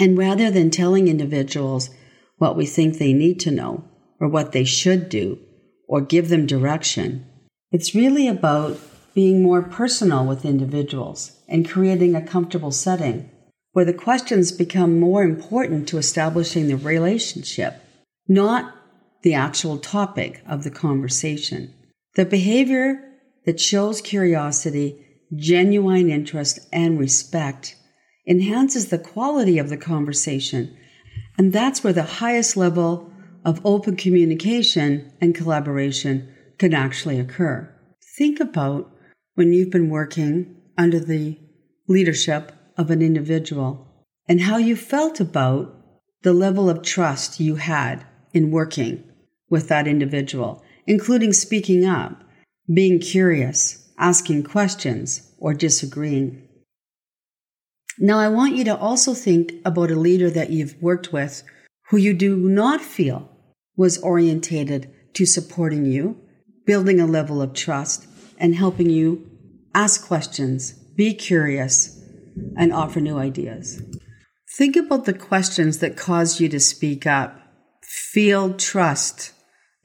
And 0.00 0.18
rather 0.18 0.50
than 0.50 0.72
telling 0.72 1.06
individuals 1.06 1.90
what 2.38 2.56
we 2.56 2.66
think 2.66 2.98
they 2.98 3.12
need 3.12 3.38
to 3.42 3.52
know 3.52 3.84
or 4.18 4.26
what 4.26 4.50
they 4.50 4.64
should 4.64 5.08
do 5.08 5.38
or 5.86 6.00
give 6.00 6.28
them 6.28 6.44
direction. 6.44 7.24
It's 7.70 7.94
really 7.94 8.26
about 8.26 8.80
being 9.14 9.44
more 9.44 9.62
personal 9.62 10.26
with 10.26 10.44
individuals 10.44 11.40
and 11.46 11.70
creating 11.70 12.16
a 12.16 12.26
comfortable 12.26 12.72
setting 12.72 13.30
where 13.72 13.84
the 13.84 13.94
questions 13.94 14.52
become 14.52 15.00
more 15.00 15.22
important 15.22 15.88
to 15.88 15.98
establishing 15.98 16.68
the 16.68 16.76
relationship, 16.76 17.82
not 18.28 18.74
the 19.22 19.34
actual 19.34 19.78
topic 19.78 20.42
of 20.46 20.64
the 20.64 20.70
conversation. 20.70 21.72
The 22.14 22.24
behavior 22.24 23.02
that 23.46 23.60
shows 23.60 24.00
curiosity, 24.00 25.04
genuine 25.34 26.10
interest, 26.10 26.60
and 26.72 26.98
respect 26.98 27.76
enhances 28.26 28.88
the 28.88 28.98
quality 28.98 29.58
of 29.58 29.68
the 29.68 29.76
conversation 29.76 30.76
and 31.38 31.52
that's 31.52 31.82
where 31.82 31.92
the 31.92 32.02
highest 32.02 32.56
level 32.56 33.10
of 33.44 33.64
open 33.64 33.96
communication 33.96 35.12
and 35.20 35.34
collaboration 35.34 36.32
can 36.58 36.74
actually 36.74 37.18
occur. 37.18 37.68
Think 38.16 38.40
about 38.40 38.90
when 39.34 39.52
you've 39.52 39.70
been 39.70 39.90
working 39.90 40.56
under 40.76 41.00
the 41.00 41.38
leadership 41.88 42.52
of 42.76 42.90
an 42.90 43.02
individual 43.02 43.86
and 44.28 44.42
how 44.42 44.56
you 44.56 44.76
felt 44.76 45.20
about 45.20 45.74
the 46.22 46.32
level 46.32 46.70
of 46.70 46.82
trust 46.82 47.40
you 47.40 47.56
had 47.56 48.04
in 48.32 48.50
working 48.50 49.02
with 49.50 49.68
that 49.68 49.86
individual, 49.86 50.62
including 50.86 51.32
speaking 51.32 51.84
up, 51.84 52.22
being 52.72 52.98
curious, 52.98 53.90
asking 53.98 54.42
questions, 54.42 55.32
or 55.38 55.52
disagreeing. 55.52 56.48
Now, 57.98 58.18
I 58.18 58.28
want 58.28 58.56
you 58.56 58.64
to 58.64 58.76
also 58.76 59.12
think 59.12 59.52
about 59.64 59.90
a 59.90 59.96
leader 59.96 60.30
that 60.30 60.50
you've 60.50 60.80
worked 60.80 61.12
with 61.12 61.42
who 61.90 61.98
you 61.98 62.14
do 62.14 62.36
not 62.36 62.80
feel 62.80 63.28
was 63.76 63.98
orientated 63.98 64.90
to 65.14 65.26
supporting 65.26 65.84
you, 65.84 66.18
building 66.64 67.00
a 67.00 67.06
level 67.06 67.42
of 67.42 67.52
trust, 67.52 68.06
and 68.38 68.54
helping 68.54 68.88
you 68.88 69.28
ask 69.74 70.06
questions, 70.06 70.72
be 70.96 71.12
curious, 71.14 72.01
and 72.56 72.72
offer 72.72 73.00
new 73.00 73.18
ideas. 73.18 73.82
Think 74.56 74.76
about 74.76 75.06
the 75.06 75.14
questions 75.14 75.78
that 75.78 75.96
cause 75.96 76.40
you 76.40 76.48
to 76.50 76.60
speak 76.60 77.06
up. 77.06 77.40
Feel 77.82 78.54
trust 78.54 79.32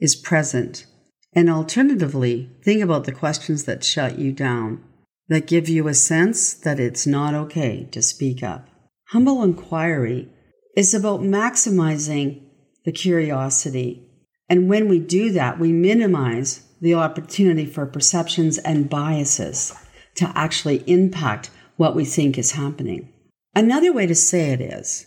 is 0.00 0.14
present. 0.14 0.86
And 1.34 1.48
alternatively, 1.48 2.50
think 2.64 2.82
about 2.82 3.04
the 3.04 3.12
questions 3.12 3.64
that 3.64 3.84
shut 3.84 4.18
you 4.18 4.32
down 4.32 4.84
that 5.28 5.46
give 5.46 5.68
you 5.68 5.88
a 5.88 5.94
sense 5.94 6.54
that 6.54 6.80
it's 6.80 7.06
not 7.06 7.34
okay 7.34 7.88
to 7.92 8.02
speak 8.02 8.42
up. 8.42 8.68
Humble 9.10 9.42
inquiry 9.42 10.28
is 10.76 10.94
about 10.94 11.20
maximizing 11.20 12.42
the 12.84 12.92
curiosity. 12.92 14.06
And 14.48 14.68
when 14.68 14.88
we 14.88 14.98
do 14.98 15.32
that, 15.32 15.58
we 15.58 15.72
minimize 15.72 16.66
the 16.80 16.94
opportunity 16.94 17.66
for 17.66 17.84
perceptions 17.86 18.58
and 18.58 18.88
biases 18.88 19.74
to 20.14 20.32
actually 20.34 20.82
impact 20.86 21.50
what 21.78 21.96
we 21.96 22.04
think 22.04 22.36
is 22.36 22.52
happening. 22.52 23.10
Another 23.54 23.92
way 23.92 24.06
to 24.06 24.14
say 24.14 24.50
it 24.50 24.60
is 24.60 25.06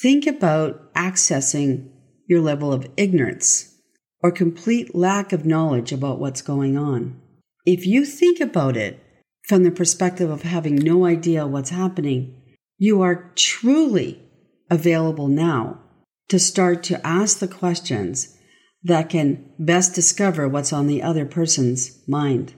think 0.00 0.26
about 0.26 0.94
accessing 0.94 1.90
your 2.28 2.40
level 2.40 2.72
of 2.72 2.86
ignorance 2.96 3.74
or 4.22 4.30
complete 4.30 4.94
lack 4.94 5.32
of 5.32 5.44
knowledge 5.44 5.90
about 5.92 6.20
what's 6.20 6.42
going 6.42 6.76
on. 6.78 7.20
If 7.66 7.86
you 7.86 8.04
think 8.04 8.38
about 8.38 8.76
it 8.76 9.02
from 9.48 9.64
the 9.64 9.70
perspective 9.70 10.30
of 10.30 10.42
having 10.42 10.76
no 10.76 11.06
idea 11.06 11.46
what's 11.46 11.70
happening, 11.70 12.40
you 12.78 13.02
are 13.02 13.32
truly 13.34 14.22
available 14.70 15.28
now 15.28 15.80
to 16.28 16.38
start 16.38 16.82
to 16.84 17.04
ask 17.04 17.38
the 17.38 17.48
questions 17.48 18.36
that 18.82 19.08
can 19.08 19.52
best 19.58 19.94
discover 19.94 20.48
what's 20.48 20.72
on 20.72 20.86
the 20.86 21.02
other 21.02 21.26
person's 21.26 21.98
mind. 22.06 22.54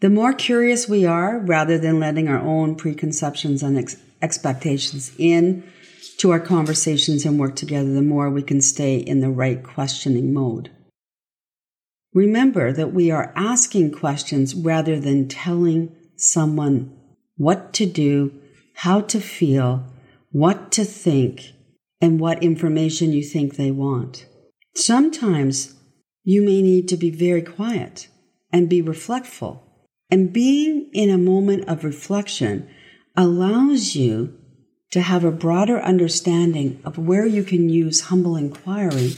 The 0.00 0.08
more 0.10 0.32
curious 0.32 0.88
we 0.88 1.04
are, 1.04 1.38
rather 1.38 1.76
than 1.76 2.00
letting 2.00 2.26
our 2.26 2.40
own 2.40 2.74
preconceptions 2.74 3.62
and 3.62 3.76
ex- 3.76 3.96
expectations 4.22 5.12
in 5.18 5.62
to 6.16 6.30
our 6.30 6.40
conversations 6.40 7.26
and 7.26 7.38
work 7.38 7.54
together, 7.54 7.92
the 7.92 8.00
more 8.00 8.30
we 8.30 8.42
can 8.42 8.62
stay 8.62 8.96
in 8.96 9.20
the 9.20 9.28
right 9.28 9.62
questioning 9.62 10.32
mode. 10.32 10.70
Remember 12.14 12.72
that 12.72 12.94
we 12.94 13.10
are 13.10 13.32
asking 13.36 13.92
questions 13.92 14.54
rather 14.54 14.98
than 14.98 15.28
telling 15.28 15.94
someone 16.16 16.96
what 17.36 17.74
to 17.74 17.84
do, 17.86 18.32
how 18.76 19.02
to 19.02 19.20
feel, 19.20 19.84
what 20.32 20.72
to 20.72 20.84
think, 20.84 21.52
and 22.00 22.18
what 22.18 22.42
information 22.42 23.12
you 23.12 23.22
think 23.22 23.56
they 23.56 23.70
want. 23.70 24.24
Sometimes 24.74 25.74
you 26.24 26.40
may 26.40 26.62
need 26.62 26.88
to 26.88 26.96
be 26.96 27.10
very 27.10 27.42
quiet 27.42 28.08
and 28.50 28.68
be 28.68 28.82
reflectful 28.82 29.60
And 30.10 30.32
being 30.32 30.90
in 30.92 31.10
a 31.10 31.18
moment 31.18 31.68
of 31.68 31.84
reflection 31.84 32.68
allows 33.16 33.94
you 33.94 34.36
to 34.90 35.00
have 35.00 35.24
a 35.24 35.30
broader 35.30 35.80
understanding 35.80 36.80
of 36.84 36.98
where 36.98 37.26
you 37.26 37.44
can 37.44 37.68
use 37.68 38.02
humble 38.02 38.36
inquiry 38.36 39.14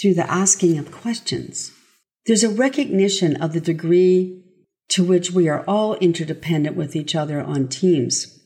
through 0.00 0.14
the 0.14 0.30
asking 0.30 0.78
of 0.78 0.90
questions. 0.90 1.70
There's 2.26 2.44
a 2.44 2.48
recognition 2.48 3.36
of 3.36 3.52
the 3.52 3.60
degree 3.60 4.42
to 4.88 5.04
which 5.04 5.32
we 5.32 5.48
are 5.48 5.64
all 5.66 5.96
interdependent 5.96 6.76
with 6.76 6.96
each 6.96 7.14
other 7.14 7.40
on 7.40 7.68
teams. 7.68 8.38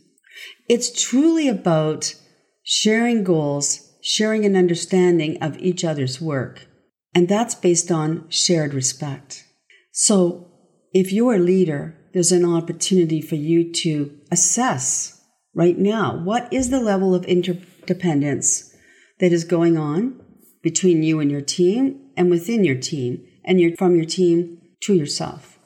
It's 0.69 1.03
truly 1.03 1.49
about 1.49 2.15
sharing 2.63 3.23
goals, 3.23 3.93
sharing 4.03 4.45
an 4.45 4.57
understanding 4.57 5.41
of 5.43 5.59
each 5.59 5.85
other's 5.85 6.21
work, 6.21 6.67
and 7.15 7.29
that's 7.29 7.55
based 7.55 7.91
on 7.91 8.29
shared 8.29 8.75
respect. 8.75 9.45
So, 9.93 10.51
if 10.93 11.13
you're 11.13 11.35
a 11.35 11.39
leader, 11.39 11.97
there's 12.13 12.33
an 12.33 12.45
opportunity 12.45 13.21
for 13.21 13.35
you 13.35 13.73
to 13.73 14.19
assess 14.31 15.21
right 15.55 15.79
now 15.79 16.17
what 16.17 16.53
is 16.53 16.71
the 16.71 16.81
level 16.81 17.15
of 17.15 17.25
interdependence 17.25 18.75
that 19.21 19.33
is 19.33 19.45
going 19.45 19.77
on 19.77 20.21
between 20.63 21.03
you 21.03 21.21
and 21.21 21.31
your 21.31 21.41
team 21.41 22.11
and 22.17 22.31
within 22.31 22.65
your 22.65 22.77
team 22.77 23.25
and 23.45 23.61
your, 23.61 23.77
from 23.77 23.95
your 23.95 24.05
team 24.05 24.59
to 24.81 24.95
yourself. 24.95 25.59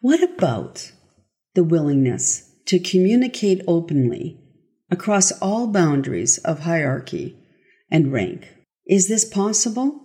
What 0.00 0.22
about 0.22 0.92
the 1.54 1.64
willingness 1.64 2.50
to 2.66 2.78
communicate 2.78 3.62
openly 3.66 4.40
across 4.90 5.32
all 5.40 5.66
boundaries 5.66 6.38
of 6.38 6.60
hierarchy 6.60 7.36
and 7.90 8.12
rank? 8.12 8.48
Is 8.86 9.08
this 9.08 9.24
possible? 9.24 10.00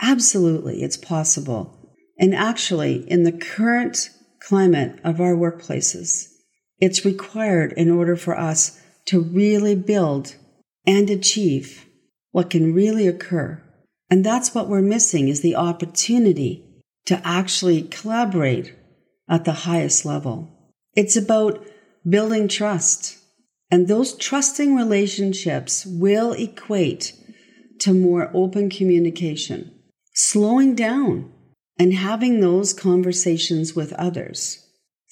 Absolutely, 0.00 0.82
it's 0.82 0.96
possible. 0.96 1.79
And 2.20 2.34
actually, 2.34 3.10
in 3.10 3.24
the 3.24 3.32
current 3.32 4.10
climate 4.40 5.00
of 5.02 5.22
our 5.22 5.34
workplaces, 5.34 6.28
it's 6.78 7.06
required 7.06 7.72
in 7.78 7.90
order 7.90 8.14
for 8.14 8.38
us 8.38 8.78
to 9.06 9.22
really 9.22 9.74
build 9.74 10.36
and 10.86 11.08
achieve 11.08 11.86
what 12.30 12.50
can 12.50 12.74
really 12.74 13.08
occur. 13.08 13.62
And 14.10 14.22
that's 14.24 14.54
what 14.54 14.68
we're 14.68 14.82
missing 14.82 15.28
is 15.28 15.40
the 15.40 15.56
opportunity 15.56 16.82
to 17.06 17.26
actually 17.26 17.82
collaborate 17.84 18.74
at 19.26 19.46
the 19.46 19.52
highest 19.52 20.04
level. 20.04 20.48
It's 20.94 21.16
about 21.16 21.64
building 22.06 22.48
trust. 22.48 23.16
And 23.70 23.88
those 23.88 24.14
trusting 24.14 24.76
relationships 24.76 25.86
will 25.86 26.32
equate 26.32 27.14
to 27.78 27.94
more 27.94 28.30
open 28.34 28.68
communication, 28.68 29.72
slowing 30.12 30.74
down 30.74 31.32
and 31.80 31.94
having 31.94 32.40
those 32.40 32.74
conversations 32.74 33.74
with 33.74 33.94
others. 33.94 34.66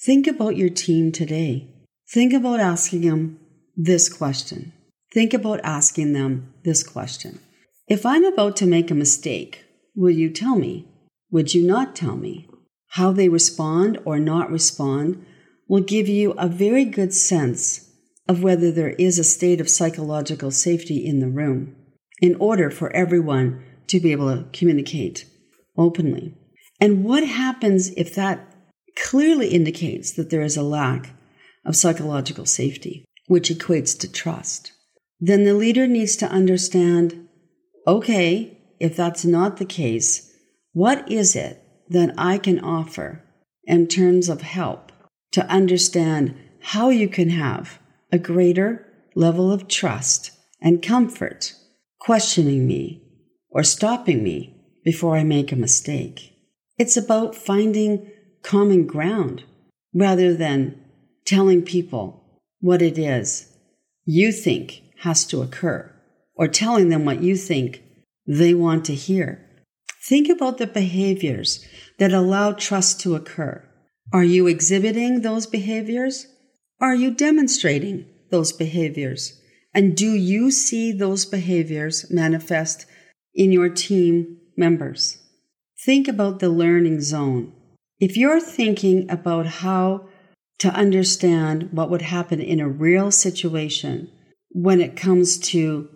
Think 0.05 0.27
about 0.27 0.55
your 0.55 0.69
team 0.69 1.11
today. 1.11 1.67
Think 2.13 2.31
about 2.31 2.59
asking 2.59 3.01
them 3.01 3.39
this 3.75 4.07
question. 4.07 4.71
Think 5.11 5.33
about 5.33 5.61
asking 5.63 6.13
them 6.13 6.53
this 6.63 6.83
question. 6.83 7.39
If 7.87 8.05
I'm 8.05 8.23
about 8.23 8.55
to 8.57 8.67
make 8.67 8.91
a 8.91 8.95
mistake, 8.95 9.65
will 9.95 10.11
you 10.11 10.29
tell 10.29 10.57
me? 10.57 10.87
Would 11.31 11.55
you 11.55 11.65
not 11.65 11.95
tell 11.95 12.15
me? 12.15 12.47
How 12.89 13.13
they 13.13 13.29
respond 13.29 13.97
or 14.05 14.19
not 14.19 14.51
respond 14.51 15.25
will 15.67 15.81
give 15.81 16.07
you 16.07 16.33
a 16.33 16.47
very 16.47 16.85
good 16.85 17.15
sense 17.15 17.89
of 18.27 18.43
whether 18.43 18.71
there 18.71 18.93
is 18.99 19.17
a 19.17 19.23
state 19.23 19.59
of 19.59 19.71
psychological 19.71 20.51
safety 20.51 21.03
in 21.03 21.19
the 21.19 21.29
room 21.29 21.75
in 22.21 22.35
order 22.35 22.69
for 22.69 22.95
everyone 22.95 23.63
to 23.87 23.99
be 23.99 24.11
able 24.11 24.27
to 24.27 24.45
communicate 24.53 25.25
openly. 25.75 26.35
And 26.79 27.03
what 27.03 27.25
happens 27.25 27.89
if 27.91 28.15
that 28.15 28.55
clearly 28.95 29.49
indicates 29.49 30.11
that 30.13 30.29
there 30.29 30.41
is 30.41 30.57
a 30.57 30.63
lack 30.63 31.11
of 31.65 31.75
psychological 31.75 32.45
safety, 32.45 33.05
which 33.27 33.49
equates 33.49 33.97
to 33.99 34.11
trust? 34.11 34.71
then 35.19 35.43
the 35.43 35.53
leader 35.53 35.87
needs 35.87 36.15
to 36.17 36.29
understand 36.29 37.27
okay, 37.87 38.57
if 38.79 38.95
that's 38.95 39.25
not 39.25 39.57
the 39.57 39.65
case, 39.65 40.31
what 40.73 41.09
is 41.11 41.35
it 41.35 41.63
that 41.89 42.13
I 42.17 42.37
can 42.37 42.59
offer 42.59 43.23
in 43.63 43.87
terms 43.87 44.29
of 44.29 44.41
help 44.41 44.91
to 45.31 45.45
understand 45.47 46.35
how 46.61 46.89
you 46.89 47.09
can 47.09 47.29
have 47.29 47.79
a 48.11 48.19
greater 48.19 48.85
level 49.15 49.51
of 49.51 49.67
trust 49.67 50.31
and 50.61 50.83
comfort 50.83 51.55
questioning 51.99 52.67
me 52.67 53.01
or 53.49 53.63
stopping 53.63 54.23
me 54.23 54.55
before 54.83 55.17
I 55.17 55.23
make 55.23 55.51
a 55.51 55.55
mistake? 55.55 56.33
It's 56.79 56.97
about 56.97 57.35
finding 57.35 58.09
common 58.41 58.87
ground 58.87 59.43
rather 59.93 60.33
than 60.33 60.81
telling 61.25 61.61
people 61.61 62.23
what 62.61 62.81
it 62.81 62.97
is 62.97 63.53
you 64.05 64.31
think 64.31 64.81
has 65.01 65.25
to 65.27 65.41
occur, 65.41 65.93
or 66.35 66.47
telling 66.47 66.89
them 66.89 67.05
what 67.05 67.21
you 67.21 67.35
think 67.35 67.83
they 68.25 68.53
want 68.53 68.85
to 68.85 68.95
hear. 68.95 69.45
Think 70.07 70.29
about 70.29 70.57
the 70.57 70.65
behaviors 70.65 71.63
that 71.99 72.11
allow 72.11 72.53
trust 72.53 72.99
to 73.01 73.13
occur. 73.13 73.63
Are 74.11 74.23
you 74.23 74.47
exhibiting 74.47 75.21
those 75.21 75.45
behaviors? 75.45 76.25
Are 76.81 76.95
you 76.95 77.11
demonstrating 77.11 78.07
those 78.31 78.51
behaviors? 78.51 79.39
And 79.75 79.95
do 79.95 80.15
you 80.15 80.49
see 80.49 80.91
those 80.91 81.25
behaviors 81.25 82.09
manifest 82.09 82.85
in 83.35 83.51
your 83.51 83.69
team 83.69 84.39
members? 84.57 85.18
Think 85.85 86.09
about 86.09 86.39
the 86.39 86.49
learning 86.49 87.01
zone. 87.01 87.53
If 87.99 88.17
you're 88.17 88.41
thinking 88.41 89.09
about 89.09 89.45
how 89.45 90.07
to 90.59 90.69
understand 90.69 91.69
what 91.71 91.89
would 91.89 92.01
happen 92.01 92.41
in 92.41 92.59
a 92.59 92.67
real 92.67 93.11
situation, 93.11 94.11
when 94.51 94.81
it 94.81 94.97
comes 94.97 95.37
to 95.37 95.87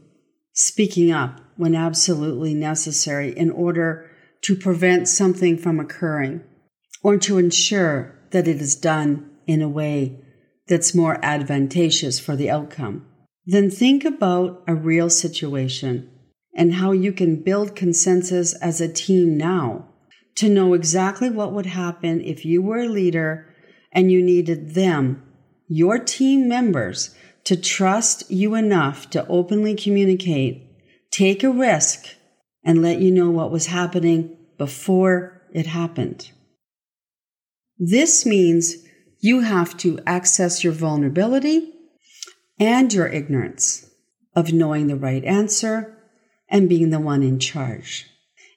speaking 0.53 1.11
up 1.11 1.41
when 1.57 1.75
absolutely 1.75 2.53
necessary 2.53 3.37
in 3.37 3.49
order 3.49 4.09
to 4.43 4.55
prevent 4.55 5.07
something 5.07 5.57
from 5.57 5.79
occurring 5.79 6.43
or 7.01 7.17
to 7.17 7.37
ensure 7.37 8.15
that 8.31 8.47
it 8.47 8.61
is 8.61 8.75
done 8.75 9.29
in 9.47 9.61
a 9.61 9.69
way 9.69 10.17
that's 10.67 10.95
more 10.95 11.19
advantageous 11.23 12.19
for 12.19 12.35
the 12.35 12.49
outcome. 12.49 13.05
Then 13.45 13.69
think 13.69 14.05
about 14.05 14.63
a 14.65 14.75
real 14.75 15.09
situation 15.09 16.09
and 16.55 16.75
how 16.75 16.91
you 16.91 17.11
can 17.11 17.41
build 17.41 17.75
consensus 17.75 18.53
as 18.55 18.79
a 18.79 18.91
team 18.91 19.37
now 19.37 19.87
to 20.35 20.49
know 20.49 20.73
exactly 20.73 21.29
what 21.29 21.51
would 21.51 21.65
happen 21.65 22.21
if 22.21 22.45
you 22.45 22.61
were 22.61 22.79
a 22.79 22.87
leader 22.87 23.47
and 23.91 24.11
you 24.11 24.21
needed 24.21 24.73
them, 24.73 25.23
your 25.67 25.99
team 25.99 26.47
members, 26.47 27.15
to 27.43 27.55
trust 27.55 28.29
you 28.31 28.55
enough 28.55 29.09
to 29.09 29.27
openly 29.27 29.75
communicate, 29.75 30.61
take 31.11 31.43
a 31.43 31.49
risk, 31.49 32.07
and 32.63 32.81
let 32.81 32.99
you 32.99 33.11
know 33.11 33.29
what 33.29 33.51
was 33.51 33.67
happening 33.67 34.35
before 34.57 35.41
it 35.53 35.67
happened. 35.67 36.31
This 37.77 38.25
means 38.25 38.75
you 39.19 39.41
have 39.41 39.75
to 39.77 39.99
access 40.07 40.63
your 40.63 40.73
vulnerability 40.73 41.71
and 42.59 42.93
your 42.93 43.07
ignorance 43.07 43.89
of 44.35 44.53
knowing 44.53 44.87
the 44.87 44.95
right 44.95 45.23
answer 45.23 45.97
and 46.53 46.69
being 46.69 46.91
the 46.91 46.99
one 46.99 47.23
in 47.23 47.39
charge. 47.39 48.05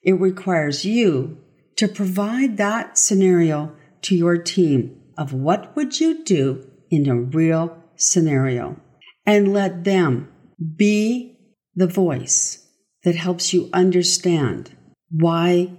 It 0.02 0.20
requires 0.20 0.84
you 0.84 1.38
to 1.76 1.88
provide 1.88 2.58
that 2.58 2.98
scenario 2.98 3.74
to 4.02 4.14
your 4.14 4.36
team 4.36 5.00
of 5.16 5.32
what 5.32 5.74
would 5.74 5.98
you 5.98 6.22
do 6.22 6.70
in 6.90 7.08
a 7.08 7.16
real 7.16 7.82
scenario 7.96 8.78
and 9.24 9.52
let 9.52 9.84
them 9.84 10.30
be 10.76 11.38
the 11.74 11.86
voice 11.86 12.68
that 13.02 13.16
helps 13.16 13.52
you 13.52 13.70
understand 13.72 14.76
why 15.10 15.72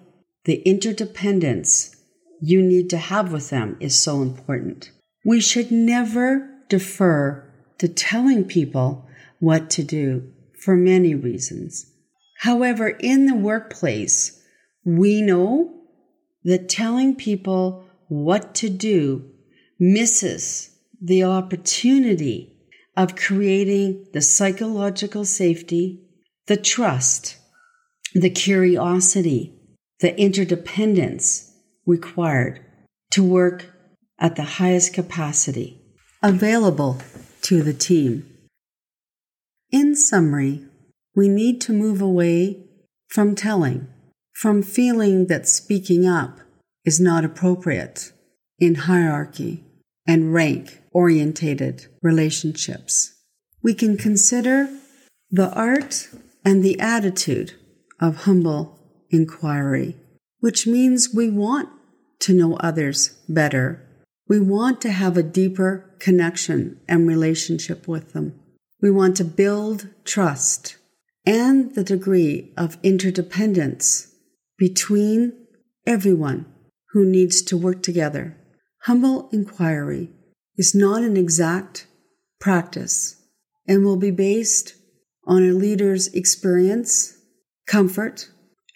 the 0.45 0.61
interdependence 0.63 1.95
you 2.41 2.61
need 2.61 2.89
to 2.89 2.97
have 2.97 3.31
with 3.31 3.49
them 3.49 3.77
is 3.79 3.99
so 3.99 4.21
important. 4.21 4.91
We 5.23 5.39
should 5.39 5.71
never 5.71 6.49
defer 6.67 7.47
to 7.77 7.87
telling 7.87 8.45
people 8.45 9.07
what 9.39 9.69
to 9.71 9.83
do 9.83 10.31
for 10.59 10.75
many 10.75 11.13
reasons. 11.13 11.93
However, 12.39 12.89
in 12.89 13.25
the 13.25 13.35
workplace, 13.35 14.41
we 14.85 15.21
know 15.21 15.73
that 16.43 16.69
telling 16.69 17.15
people 17.15 17.85
what 18.07 18.55
to 18.55 18.69
do 18.69 19.29
misses 19.79 20.69
the 21.01 21.23
opportunity 21.23 22.53
of 22.95 23.15
creating 23.15 24.07
the 24.13 24.21
psychological 24.21 25.25
safety, 25.25 26.03
the 26.47 26.57
trust, 26.57 27.37
the 28.13 28.29
curiosity, 28.29 29.53
the 29.99 30.19
interdependence 30.19 31.51
required 31.85 32.63
to 33.11 33.23
work 33.23 33.71
at 34.19 34.35
the 34.35 34.43
highest 34.43 34.93
capacity 34.93 35.81
available 36.23 36.97
to 37.41 37.61
the 37.61 37.73
team. 37.73 38.25
In 39.71 39.95
summary, 39.95 40.66
we 41.17 41.27
need 41.27 41.59
to 41.59 41.73
move 41.73 41.99
away 41.99 42.63
from 43.07 43.33
telling, 43.33 43.87
from 44.33 44.61
feeling 44.61 45.25
that 45.25 45.47
speaking 45.47 46.05
up 46.05 46.39
is 46.85 46.99
not 46.99 47.25
appropriate, 47.25 48.11
in 48.59 48.75
hierarchy 48.75 49.63
and 50.07 50.31
rank 50.31 50.79
orientated 50.91 51.87
relationships. 52.03 53.15
We 53.63 53.73
can 53.73 53.97
consider 53.97 54.69
the 55.31 55.51
art 55.53 56.07
and 56.45 56.63
the 56.63 56.79
attitude 56.79 57.55
of 57.99 58.23
humble 58.23 58.79
inquiry, 59.09 59.95
which 60.39 60.67
means 60.67 61.15
we 61.15 61.31
want 61.31 61.67
to 62.19 62.33
know 62.33 62.57
others 62.57 63.17
better. 63.27 63.81
We 64.27 64.39
want 64.39 64.81
to 64.81 64.91
have 64.91 65.17
a 65.17 65.23
deeper 65.23 65.95
connection 65.97 66.79
and 66.87 67.07
relationship 67.07 67.87
with 67.87 68.13
them. 68.13 68.39
We 68.81 68.91
want 68.91 69.17
to 69.17 69.25
build 69.25 69.87
trust 70.05 70.77
and 71.27 71.75
the 71.75 71.83
degree 71.83 72.53
of 72.55 72.77
interdependence 72.83 74.15
between 74.57 75.33
everyone 75.85 76.45
who 76.91 77.05
needs 77.05 77.41
to 77.41 77.57
work 77.57 77.83
together. 77.83 78.37
Humble 78.83 79.27
inquiry 79.33 80.09
is 80.55 80.73
not 80.73 81.03
an 81.03 81.17
exact 81.17 81.85
practice 82.39 83.21
and 83.67 83.83
will 83.83 83.97
be 83.97 84.09
based 84.09 84.75
on 85.25 85.43
a 85.43 85.51
leader's 85.51 86.07
experience, 86.13 87.17
comfort, 87.67 88.29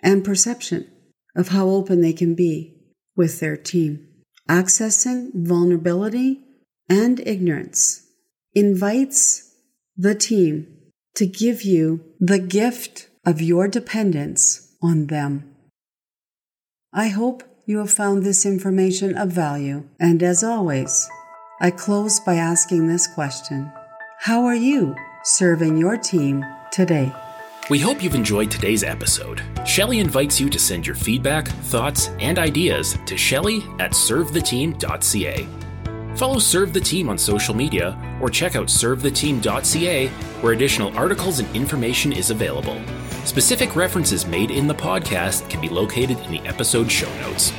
and 0.04 0.26
perception 0.26 0.92
of 1.38 1.48
how 1.48 1.70
open 1.70 2.02
they 2.02 2.12
can 2.12 2.36
be 2.36 2.76
with 3.16 3.40
their 3.40 3.56
team. 3.56 4.06
Accessing 4.50 5.30
vulnerability 5.34 6.44
and 6.90 7.22
ignorance 7.22 8.06
invites 8.54 9.56
the 9.96 10.16
team 10.16 10.68
to 11.16 11.26
give 11.26 11.64
you 11.64 12.04
the 12.20 12.40
gift 12.40 13.10
of 13.26 13.42
your 13.42 13.68
dependence 13.68 14.76
on 14.82 15.08
them. 15.08 15.56
I 16.94 17.10
hope 17.10 17.44
you 17.66 17.78
have 17.80 17.92
found 17.92 18.24
this 18.24 18.46
information 18.46 19.18
of 19.18 19.32
value, 19.32 19.84
and 20.00 20.22
as 20.24 20.44
always, 20.44 21.10
I 21.62 21.72
close 21.72 22.20
by 22.20 22.36
asking 22.36 22.88
this 22.88 23.08
question 23.08 23.72
How 24.20 24.46
are 24.46 24.56
you 24.56 24.96
serving 25.24 25.78
your 25.78 25.98
team 25.98 26.44
today? 26.72 27.14
We 27.70 27.80
hope 27.80 28.04
you've 28.04 28.16
enjoyed 28.16 28.52
today's 28.52 28.84
episode. 28.84 29.42
Shelley 29.66 30.00
invites 30.00 30.40
you 30.42 30.50
to 30.50 30.60
send 30.60 30.86
your 30.86 30.96
feedback, 30.96 31.48
thoughts, 31.48 32.10
and 32.20 32.40
ideas 32.40 32.98
to 33.06 33.16
Shelley 33.16 33.64
at 33.80 33.92
servetheteam.ca. 33.92 35.48
Follow 36.16 36.40
Serve 36.40 36.74
the 36.74 36.80
Team 36.80 37.10
on 37.10 37.18
social 37.18 37.56
media 37.56 37.98
or 38.22 38.30
check 38.30 38.56
out 38.56 38.68
servetheteam.ca 38.68 40.08
where 40.08 40.54
additional 40.54 40.96
articles 40.98 41.40
and 41.40 41.56
information 41.56 42.12
is 42.12 42.30
available. 42.30 42.82
Specific 43.26 43.76
references 43.76 44.26
made 44.26 44.52
in 44.52 44.68
the 44.68 44.74
podcast 44.74 45.50
can 45.50 45.62
be 45.62 45.70
located 45.70 46.20
in 46.20 46.32
the 46.32 46.42
episode 46.48 46.92
show 46.92 47.12
notes. 47.22 47.54